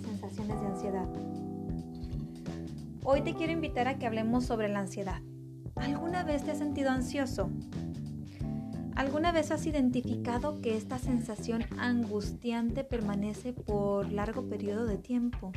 [0.00, 1.08] sensaciones de ansiedad.
[3.04, 5.20] Hoy te quiero invitar a que hablemos sobre la ansiedad.
[5.76, 7.50] ¿Alguna vez te has sentido ansioso?
[8.96, 15.52] ¿Alguna vez has identificado que esta sensación angustiante permanece por largo periodo de tiempo?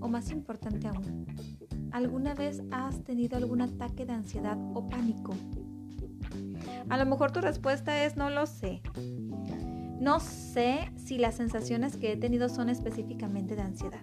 [0.00, 1.26] O más importante aún,
[1.92, 5.34] ¿alguna vez has tenido algún ataque de ansiedad o pánico?
[6.88, 8.80] A lo mejor tu respuesta es no lo sé.
[10.00, 14.02] No sé si las sensaciones que he tenido son específicamente de ansiedad.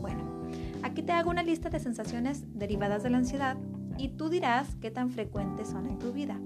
[0.00, 0.48] Bueno,
[0.82, 3.56] aquí te hago una lista de sensaciones derivadas de la ansiedad
[3.96, 6.38] y tú dirás qué tan frecuentes son en tu vida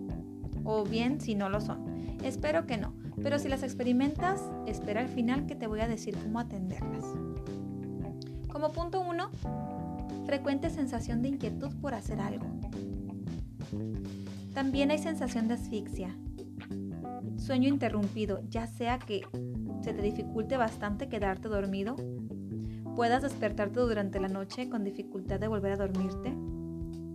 [0.64, 1.86] o bien si no lo son.
[2.22, 6.16] Espero que no, pero si las experimentas, espera al final que te voy a decir
[6.22, 7.04] cómo atenderlas.
[8.52, 9.30] Como punto 1,
[10.26, 12.46] frecuente sensación de inquietud por hacer algo.
[14.52, 16.14] También hay sensación de asfixia,
[17.36, 19.22] sueño interrumpido, ya sea que
[19.82, 21.96] se te dificulte bastante quedarte dormido,
[22.94, 26.34] puedas despertarte durante la noche con dificultad de volver a dormirte,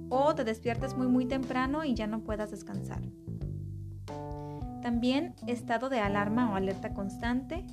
[0.10, 3.02] o te despiertes muy muy temprano y ya no puedas descansar.
[4.82, 7.66] También estado de alarma o alerta constante,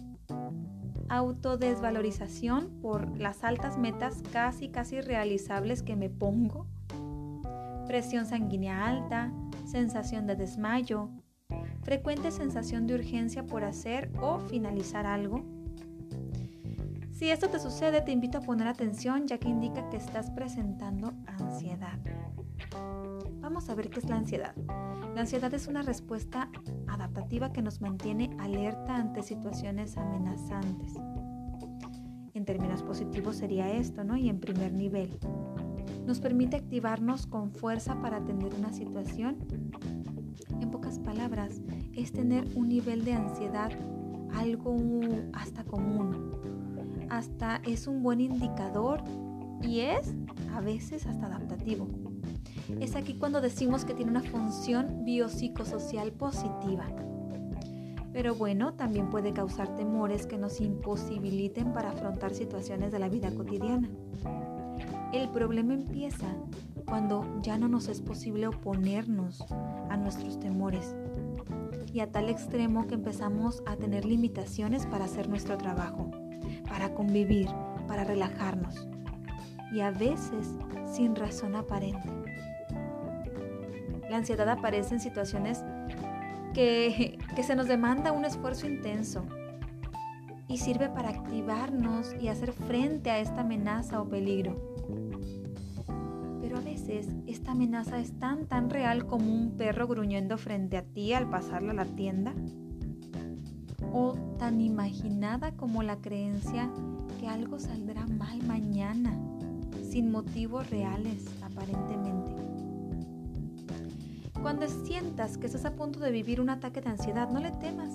[1.09, 6.67] autodesvalorización por las altas metas casi casi realizables que me pongo,
[7.87, 9.33] presión sanguínea alta,
[9.67, 11.11] sensación de desmayo,
[11.83, 15.45] frecuente sensación de urgencia por hacer o finalizar algo.
[17.13, 21.13] Si esto te sucede, te invito a poner atención ya que indica que estás presentando
[21.27, 21.99] ansiedad.
[23.41, 24.55] Vamos a ver qué es la ansiedad.
[25.15, 26.51] La ansiedad es una respuesta
[26.87, 30.95] adaptativa que nos mantiene alerta ante situaciones amenazantes.
[32.33, 34.17] En términos positivos sería esto, ¿no?
[34.17, 35.19] Y en primer nivel.
[36.07, 39.37] Nos permite activarnos con fuerza para atender una situación.
[41.95, 43.73] Es tener un nivel de ansiedad
[44.35, 44.77] algo
[45.33, 46.37] hasta común.
[47.09, 49.03] Hasta es un buen indicador
[49.63, 50.15] y es
[50.55, 51.89] a veces hasta adaptativo
[52.79, 56.87] es aquí cuando decimos que tiene una función biopsicosocial positiva.
[58.13, 63.31] Pero bueno, también puede causar temores que nos imposibiliten para afrontar situaciones de la vida
[63.31, 63.89] cotidiana.
[65.13, 66.27] El problema empieza
[66.83, 69.45] cuando ya no nos es posible oponernos
[69.89, 70.95] a nuestros temores
[71.93, 76.11] y a tal extremo que empezamos a tener limitaciones para hacer nuestro trabajo,
[76.69, 77.49] para convivir,
[77.87, 78.87] para relajarnos
[79.73, 80.55] y a veces
[80.93, 82.09] sin razón aparente.
[84.09, 85.65] La ansiedad aparece en situaciones
[86.53, 89.25] que, se nos demanda un esfuerzo intenso
[90.49, 94.57] y sirve para activarnos y hacer frente a esta amenaza o peligro.
[96.51, 100.83] Pero a veces esta amenaza es tan tan real como un perro gruñendo frente a
[100.83, 102.35] ti al pasarla a la tienda
[103.93, 106.69] o tan imaginada como la creencia
[107.21, 109.17] que algo saldrá mal mañana
[109.89, 112.35] sin motivos reales aparentemente.
[114.43, 117.93] Cuando sientas que estás a punto de vivir un ataque de ansiedad, no le temas.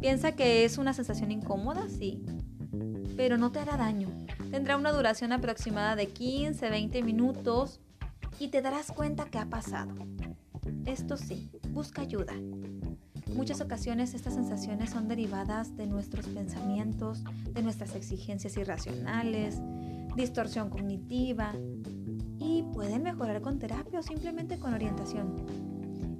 [0.00, 2.22] Piensa que es una sensación incómoda, sí,
[3.16, 4.08] pero no te hará daño.
[4.50, 7.80] Tendrá una duración aproximada de 15-20 minutos
[8.38, 9.94] y te darás cuenta que ha pasado.
[10.84, 12.34] Esto sí, busca ayuda.
[13.34, 19.60] Muchas ocasiones estas sensaciones son derivadas de nuestros pensamientos, de nuestras exigencias irracionales,
[20.16, 21.52] distorsión cognitiva
[22.38, 25.46] y pueden mejorar con terapia o simplemente con orientación.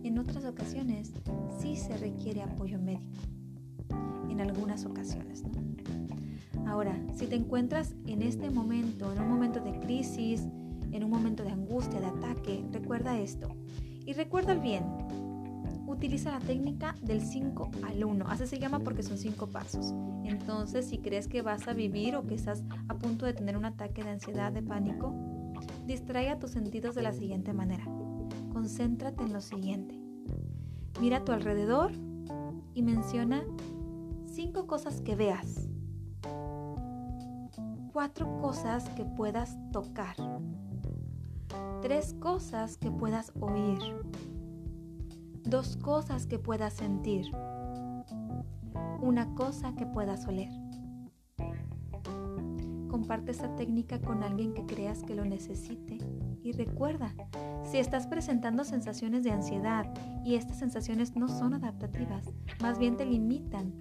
[0.03, 1.13] En otras ocasiones
[1.61, 3.21] sí se requiere apoyo médico.
[4.29, 5.45] En algunas ocasiones.
[6.67, 10.43] Ahora, si te encuentras en este momento, en un momento de crisis,
[10.93, 13.49] en un momento de angustia, de ataque, recuerda esto.
[14.05, 14.85] Y recuerda bien.
[15.87, 18.27] Utiliza la técnica del 5 al 1.
[18.29, 19.95] Así se llama porque son 5 pasos.
[20.25, 23.65] Entonces, si crees que vas a vivir o que estás a punto de tener un
[23.65, 25.15] ataque de ansiedad, de pánico,
[25.87, 27.85] distrae a tus sentidos de la siguiente manera
[28.57, 30.01] concéntrate en lo siguiente.
[30.99, 31.93] Mira a tu alrededor
[32.73, 33.45] y menciona
[34.25, 35.69] cinco cosas que veas,
[37.93, 40.17] cuatro cosas que puedas tocar,
[41.83, 43.79] tres cosas que puedas oír,
[45.45, 47.27] dos cosas que puedas sentir,
[49.01, 50.51] una cosa que puedas oler.
[52.89, 55.99] Comparte esta técnica con alguien que creas que lo necesite
[56.43, 57.13] y recuerda,
[57.65, 59.93] si estás presentando sensaciones de ansiedad
[60.25, 62.25] y estas sensaciones no son adaptativas,
[62.63, 63.75] más bien te limitan,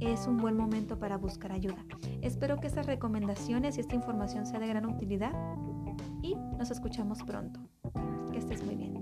[0.00, 1.84] es un buen momento para buscar ayuda.
[2.22, 5.32] Espero que estas recomendaciones y esta información sea de gran utilidad
[6.22, 7.60] y nos escuchamos pronto.
[8.32, 8.94] Que estés muy bien.